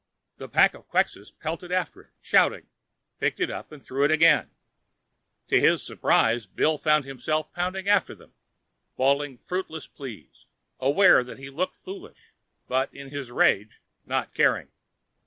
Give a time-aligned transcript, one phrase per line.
[0.39, 2.65] The pack of Quxas pelted after it, shouting,
[3.19, 4.49] picked it up and threw again.
[5.49, 8.33] To his surprise, Bill found himself pounding after them,
[8.97, 10.47] bawling fruitless pleas,
[10.79, 12.33] aware that he looked foolish,
[12.67, 14.69] but, in his rage, not caring.